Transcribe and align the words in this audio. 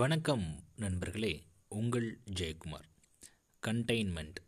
வணக்கம் 0.00 0.44
நண்பர்களே 0.76 1.46
உங்கள் 1.68 2.06
ஜெயக்குமார். 2.40 2.86
கண்டெய்ன்மெண்ட் 3.62 4.38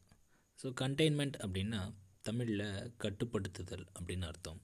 ஸோ 0.62 0.67
கண்டெய்ன்மெண்ட் 0.80 1.36
அப்படின்னா 1.44 1.80
தமிழில் 2.22 2.95
கட்டுப்படுத்துதல் 3.03 3.85
அப்படின்னு 3.99 4.27
அர்த்தம். 4.27 4.61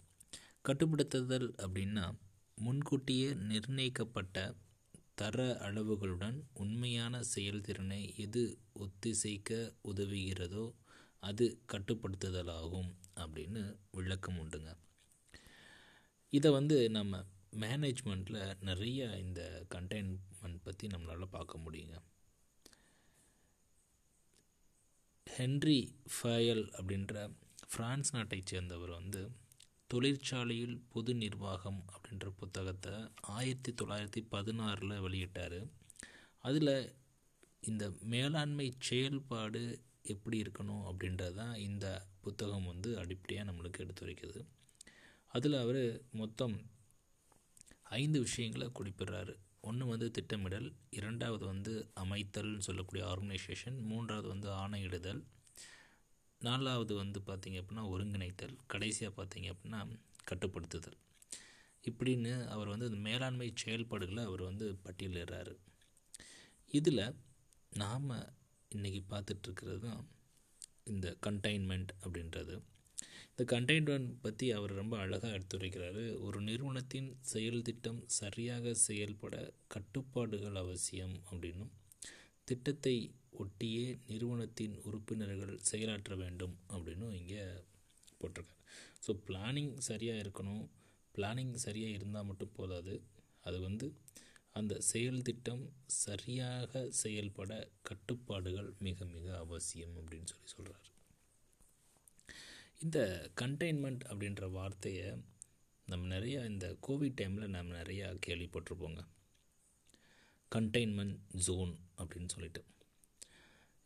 கட்டுப்படுத்துதல் 0.69 1.48
அப்படின்னா 1.64 2.04
முன்கூட்டியே 2.54 3.35
நிர்ணயிக்கப்பட்ட 3.35 4.54
தர 5.14 5.58
அளவுகளுடன் 5.62 6.38
உண்மையான 6.54 7.22
செயல்திறனை 7.22 8.17
எது 8.17 8.58
ஒத்திசைக்க 8.74 9.60
உதவுகிறதோ 9.85 10.74
அது 11.21 11.58
கட்டுப்படுத்துதலாகும் 11.72 12.90
அப்படின்னு 13.17 13.76
விளக்கம் 13.90 14.38
உண்டுங்க. 14.38 14.72
இதை 16.30 16.51
வந்து 16.51 16.91
நம்ம 16.91 17.24
மேனேஜ்மெண்ட்டில் 17.52 18.56
நிறைய 18.60 19.16
இந்த 19.16 19.66
கண்டெயின்மெண்ட் 19.74 20.60
பற்றி 20.62 20.87
நம்மளால் 20.87 21.24
பார்க்க 21.30 21.59
முடியுங்க. 21.59 21.96
ஹென்ரி 25.38 25.92
ஃபயல் 26.14 26.64
அப்படின்ற 26.70 27.30
ஃப்ரான்ஸ் 27.76 28.12
நாட்டைச் 28.12 28.46
சேர்ந்தவர் 28.46 28.90
வந்து 28.90 29.30
தொழிற்சாலையில் 29.86 30.82
பொது 30.88 31.14
நிர்வாகம் 31.14 31.84
அப்படின்ற 31.92 32.30
புத்தகத்தை 32.30 32.92
ஆயிரத்தி 33.20 33.73
தொள்ளாயிரத்தி 33.73 34.26
பதினாறில் 34.30 35.02
வெளியிட்டார். 35.06 35.70
அதில் 36.38 36.98
இந்த 37.60 37.92
மேலாண்மை 38.01 38.74
செயல்பாடு 38.78 39.84
எப்படி 40.02 40.42
இருக்கணும் 40.42 40.84
அப்படின்றது 40.84 41.34
தான் 41.34 41.54
இந்த 41.54 42.06
புத்தகம் 42.20 42.64
வந்து 42.64 42.98
அடிப்படையாக 42.98 43.52
நம்மளுக்கு 43.52 43.84
எடுத்துரைக்குது 43.84 44.46
அதில் 45.28 45.54
அவர் 45.54 46.02
மொத்தம் 46.10 46.78
ஐந்து 47.90 48.18
விஷயங்களை 48.20 48.70
குறிப்பிடுறாரு. 48.78 49.34
ஒன்று 49.60 49.86
வந்து 49.86 50.10
திட்டமிடல் 50.10 50.72
இரண்டாவது 50.90 51.44
வந்து 51.44 51.72
அமைத்தல்னு 51.96 52.58
சொல்லக்கூடிய 52.58 53.04
ஆர்கனைசேஷன் 53.06 53.78
மூன்றாவது 53.82 54.28
வந்து 54.28 54.48
ஆணையிடுதல் 54.48 55.23
நாலாவது 56.40 56.95
வந்து 56.95 57.20
பார்த்திங்க 57.20 57.62
அப்படின்னா 57.62 57.82
ஒருங்கிணைத்தல் 57.88 58.56
கடைசியாக 58.66 59.12
பார்த்திங்க 59.16 59.48
அப்படின்னா 59.54 59.80
கட்டுப்படுத்துதல். 60.30 60.98
இப்படின்னு 61.84 62.46
அவர் 62.46 62.68
வந்து 62.68 62.87
இந்த 62.87 62.98
மேலாண்மை 62.98 63.52
செயல்பாடுகளை 63.54 64.25
அவர் 64.25 64.43
வந்து 64.43 64.78
பட்டியலிடுறாரு. 64.84 65.55
இதில் 66.70 67.15
நாம் 67.77 68.11
இன்றைக்கி 68.75 69.03
பார்த்துட்ருக்கிறது 69.11 69.78
தான் 69.78 70.09
இந்த 70.84 71.17
கண்டெய்ன்மெண்ட் 71.27 71.93
அப்படின்றது. 72.05 72.62
இந்த 73.31 73.43
கண்டெயின்மெண்ட் 73.53 74.11
பற்றி 74.20 74.47
அவர் 74.53 74.73
ரொம்ப 74.73 74.95
அழகாக 74.98 75.39
எடுத்துரைக்கிறாரு. 75.39 76.03
ஒரு 76.20 76.39
நிறுவனத்தின் 76.41 77.09
செயல் 77.33 77.62
திட்டம் 77.62 78.01
சரியாக 78.20 78.75
செயல்பட 78.75 79.34
கட்டுப்பாடுகள் 79.69 80.55
அவசியம் 80.55 81.17
அப்படின்னும் 81.31 81.73
திட்டத்தை 82.45 82.97
ஒட்டியே 83.43 83.87
நிறுவனத்தின் 84.06 84.75
உறுப்பினர்கள் 84.83 85.55
செயலாற்ற 85.71 86.15
வேண்டும் 86.17 86.55
அப்படின்னும் 86.69 87.15
இங்கே 87.21 87.43
போட்டிருக்காரு. 88.21 88.61
ஸோ 89.06 89.11
பிளானிங் 89.28 89.75
சரியாக 89.89 90.23
இருக்கணும். 90.25 90.65
பிளானிங் 91.15 91.55
சரியாக 91.67 91.97
இருந்தால் 91.98 92.28
மட்டும் 92.31 92.56
போதாது. 92.56 92.95
அது 93.48 93.61
வந்து 93.61 93.87
அந்த 94.53 94.75
செயல் 94.81 95.23
திட்டம் 95.23 95.65
சரியாக 96.05 96.83
செயல்பட 97.03 97.51
கட்டுப்பாடுகள் 97.83 98.71
மிக 98.87 99.05
மிக 99.05 99.27
அவசியம் 99.39 99.95
அப்படின்னு 100.01 100.31
சொல்லி 100.33 100.48
சொல்கிறார் 100.55 100.89
இந்த 102.84 103.31
கண்டெய்ன்மெண்ட் 103.41 104.05
அப்படின்ற 104.09 104.50
வார்த்தையை 104.50 105.23
நம்ம 105.86 106.19
நிறையா 106.19 106.45
இந்த 106.45 106.77
கோவிட் 106.89 107.19
டைமில் 107.20 107.47
நம்ம 107.47 107.83
நிறையா 107.83 108.19
கேள்விப்பட்டிருப்போங்க. 108.27 109.00
கண்டெய்ன்மெண்ட் 110.55 111.19
ஜோன் 111.33 111.78
அப்படின்னு 111.98 112.28
சொல்லிட்டு. 112.28 112.64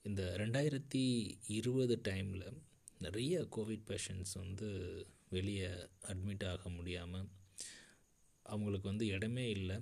இந்த 0.02 0.34
ரெண்டாயிரத்தி 0.38 1.34
இருபது 1.46 2.00
டைமில் 2.08 2.62
நிறைய 2.98 3.48
கோவிட் 3.56 3.84
பேஷண்ட்ஸ் 3.86 4.34
வந்து 4.34 4.68
வெளியே 5.30 5.70
அட்மிட் 6.06 6.48
ஆக 6.48 6.68
முடியாமல் 6.68 7.28
அவங்களுக்கு 8.42 8.88
வந்து 8.88 9.06
இடமே 9.06 9.50
இல்லை. 9.50 9.76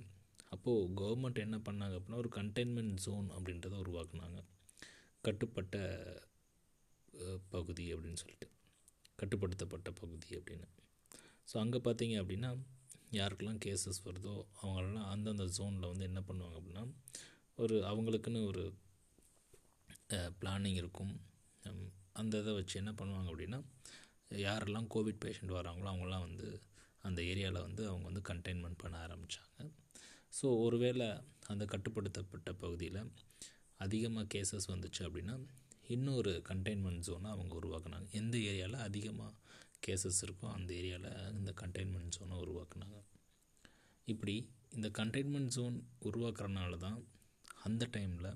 அப்போது 0.49 0.93
கவர்மெண்ட் 0.93 1.43
என்ன 1.45 1.57
பண்ணாங்க 1.57 1.99
அப்படின்னா 1.99 2.15
ஒரு 2.15 2.29
கண்டெய்ன்மெண்ட் 2.35 2.93
ஜோன் 2.93 3.29
அப்படின்றத 3.31 3.77
உருவாக்குனாங்க. 3.83 4.43
கட்டுப்பட்ட 5.21 5.77
பகுதி 7.49 7.93
அப்படின்னு 7.93 8.15
சொல்லிட்டு. 8.15 8.49
கட்டுப்படுத்தப்பட்ட 9.23 9.91
பகுதி 10.03 10.31
அப்படின்னு. 10.39 10.69
ஸோ 11.49 11.57
அங்கே 11.63 11.81
பார்த்தீங்க 11.87 12.15
அப்படின்னா 12.21 12.51
யாருக்கெல்லாம் 13.19 13.59
கேசஸ் 13.65 13.99
வருதோ 14.05 14.35
அவங்களெல்லாம் 14.61 15.09
அந்தந்த 15.13 15.45
ஜோனில் 15.57 15.91
வந்து 15.91 16.07
என்ன 16.09 16.21
பண்ணுவாங்க 16.29 16.55
அப்படின்னா 16.59 16.83
ஒரு 17.57 17.75
அவங்களுக்குன்னு 17.89 18.41
ஒரு 18.51 18.63
பிளானிங் 20.39 20.77
இருக்கும். 20.81 21.13
அந்த 22.21 22.39
இதை 22.41 22.51
வச்சு 22.57 22.75
என்ன 22.81 22.91
பண்ணுவாங்க 22.99 23.29
அப்படின்னா 23.31 23.59
யாரெல்லாம் 24.45 24.87
கோவிட் 24.93 25.21
பேஷண்ட் 25.23 25.53
வராங்களோ 25.57 25.87
அவங்களாம் 25.91 26.25
வந்து 26.27 26.47
அந்த 27.07 27.19
ஏரியாவில் 27.31 27.65
வந்து 27.67 27.83
அவங்க 27.89 28.05
வந்து 28.09 28.23
கண்டெயின்மெண்ட் 28.29 28.81
பண்ண 28.83 28.95
ஆரம்பித்தாங்க 29.05 29.69
ஸோ 30.37 30.47
ஒருவேளை 30.65 31.07
அந்த 31.53 31.63
கட்டுப்படுத்தப்பட்ட 31.73 32.51
பகுதியில் 32.63 32.99
அதிகமாக 33.85 34.25
கேசஸ் 34.33 34.67
வந்துச்சு 34.73 35.01
அப்படின்னா 35.07 35.35
இன்னொரு 35.95 36.33
கண்டெய்ன்மெண்ட் 36.49 37.05
ஜோனை 37.07 37.29
அவங்க 37.35 37.53
உருவாக்குனாங்க. 37.61 38.07
எந்த 38.21 38.35
ஏரியாவில் 38.49 38.85
அதிகமாக 38.87 39.33
கேசஸ் 39.85 40.19
இருக்கோ 40.25 40.47
அந்த 40.57 40.69
ஏரியாவில் 40.73 41.11
இந்த 41.39 41.51
கண்டெய்ன்மெண்ட் 41.61 42.15
ஜோனை 42.15 42.35
உருவாக்குனாங்க. 42.43 42.99
இப்படி 44.07 44.35
இந்த 44.75 44.87
கண்டெய்ன்மெண்ட் 44.99 45.53
ஜோன் 45.55 45.77
உருவாக்குறனால 46.09 46.77
தான் 46.77 46.99
அந்த 47.63 47.83
டைமில் 47.95 48.31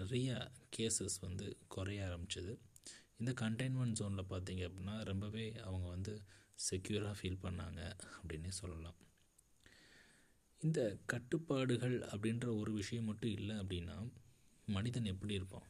நிறைய 0.00 0.30
கேசஸ் 0.76 1.16
வந்து 1.20 1.46
குறைய 1.74 2.00
ஆரம்பிச்சது. 2.08 2.54
இந்த 3.20 3.30
கண்டெய்ன்மெண்ட் 3.40 3.98
ஜோனில் 4.00 4.30
பார்த்தீங்க 4.32 4.62
அப்படின்னா 4.68 4.94
ரொம்பவே 5.10 5.46
அவங்க 5.68 5.86
வந்து 5.88 6.14
செக்யூராக 6.68 7.14
ஃபீல் 7.18 7.42
பண்ணாங்க 7.44 7.80
அப்படின்னே 8.16 8.52
சொல்லலாம். 8.60 8.98
இந்த 10.62 10.80
கட்டுப்பாடுகள் 11.12 11.96
அப்படின்ற 12.12 12.46
ஒரு 12.60 12.70
விஷயம் 12.72 13.08
மட்டும் 13.10 13.34
இல்லை 13.38 13.56
அப்படின்னா 13.62 13.96
மனிதன் 14.68 15.10
எப்படி 15.12 15.34
இருப்பான்? 15.34 15.66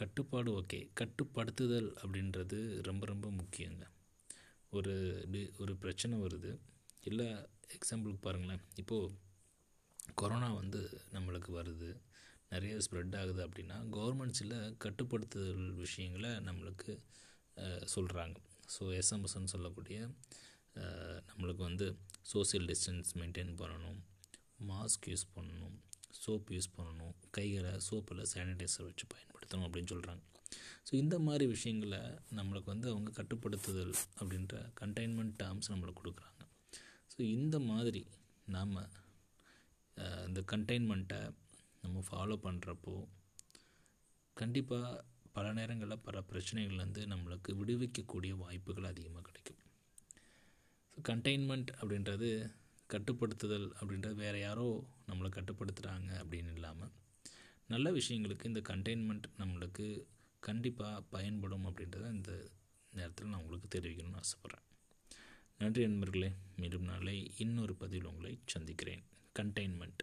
கட்டுப்பாடு 0.00 0.50
ஓகே. 0.60 0.78
கட்டுப்படுத்துதல் 1.00 1.90
அப்படின்றது 2.02 2.58
ரொம்ப 2.88 3.04
ரொம்ப 3.06 3.28
முக்கியங்க. 3.40 3.84
ஒரு 4.72 4.94
ஒரு 5.62 5.72
பிரச்சனை 5.82 6.16
வருது. 6.18 6.52
இல்லை 7.08 7.26
எக்ஸாம்பிளுக்கு 7.76 8.20
பாருங்களேன். 8.20 8.62
இப்போது 8.82 9.12
கொரோனா 10.14 10.48
வந்து 10.52 10.80
நம்மளுக்கு 11.12 11.50
வருது. 11.60 11.90
நிறைய 12.52 12.74
ஸ்ப்ரெட் 12.84 13.16
ஆகுது 13.18 13.40
அப்படின்னா 13.46 13.76
கவர்மெண்ட் 13.96 14.38
சில 14.38 14.54
கட்டுப்படுத்துதல் 14.84 15.68
விஷயங்களை 15.74 16.30
நம்மளுக்கு 16.48 16.92
சொல்கிறாங்க 17.94 18.36
ஸோ 18.74 18.84
எஸ்எம்எஸ்ன்னு 19.00 19.52
சொல்லக்கூடிய 19.54 19.98
நம்மளுக்கு 21.30 21.62
வந்து 21.68 21.86
சோசியல் 22.32 22.66
டிஸ்டன்ஸ் 22.70 23.10
மெயின்டைன் 23.20 23.52
பண்ணணும். 23.60 24.00
மாஸ்க் 24.70 25.08
யூஸ் 25.12 25.26
பண்ணணும். 25.36 25.76
சோப் 26.22 26.48
யூஸ் 26.56 26.74
பண்ணணும். 26.78 27.14
கைகளை 27.36 27.72
சோப்பில் 27.88 28.28
சானிடைசர் 28.34 28.88
வச்சு 28.88 29.06
பயன்படுத்தணும் 29.50 29.68
அப்படின்னு 29.68 29.92
சொல்கிறாங்க 29.94 30.22
ஸோ 30.86 30.92
இந்த 31.02 31.16
மாதிரி 31.26 31.44
விஷயங்களை 31.54 32.00
நம்மளுக்கு 32.38 32.72
வந்து 32.74 32.88
அவங்க 32.92 33.10
கட்டுப்படுத்துதல் 33.18 33.94
அப்படின்ற 34.20 34.54
கண்டெய்ன்மெண்ட் 34.80 35.34
டேர்ம்ஸ் 35.42 35.70
நம்மளுக்கு 35.72 36.00
கொடுக்குறாங்க. 36.02 36.42
ஸோ 37.12 37.18
இந்த 37.36 37.56
மாதிரி 37.70 38.02
நாம் 38.56 38.76
இந்த 40.28 40.40
கண்டெய்ன்மெண்ட்டை 40.52 41.20
நம்ம 41.82 42.02
ஃபாலோ 42.08 42.36
பண்ணுறப்போ 42.46 42.94
கண்டிப்பாக 44.36 45.04
பல 45.36 45.46
நேரங்களில் 45.58 46.04
பல 46.06 46.18
பிரச்சனைகள்லேருந்து 46.30 47.02
நம்மளுக்கு 47.12 47.50
விடுவிக்கக்கூடிய 47.60 48.32
வாய்ப்புகள் 48.44 48.90
அதிகமாக 48.92 49.24
கிடைக்கும். 49.28 49.60
ஸோ 50.92 50.98
கண்டெய்ன்மெண்ட் 51.10 51.70
அப்படின்றது 51.80 52.30
கட்டுப்படுத்துதல் 52.90 53.68
அப்படின்றது 53.80 54.16
வேறு 54.24 54.38
யாரோ 54.46 54.66
நம்மளை 55.10 55.28
கட்டுப்படுத்துகிறாங்க 55.36 56.10
அப்படின்னு 56.22 56.52
இல்லாமல் 56.56 56.92
நல்ல 57.70 57.88
விஷயங்களுக்கு 57.92 58.44
இந்த 58.44 58.60
கண்டெய்ன்மெண்ட் 58.68 59.26
நம்மளுக்கு 59.38 59.84
கண்டிப்பாக 60.40 61.00
பயன்படும் 61.00 61.66
அப்படின்றத 61.66 62.06
இந்த 62.12 62.32
நேரத்தில் 62.90 63.28
நான் 63.28 63.40
உங்களுக்கு 63.40 63.68
தெரிவிக்கணும்னு 63.78 64.20
ஆசைப்பட்றேன். 64.22 64.66
நன்றி 65.58 65.82
நண்பர்களே 65.86 66.30
மீண்டும் 66.56 66.82
நாளை 66.82 67.16
இன்னொரு 67.36 67.74
பதிவில் 67.74 68.10
உங்களை 68.10 68.32
சந்திக்கிறேன். 68.46 69.02
கண்டெய்ன்மெண்ட் 69.38 70.02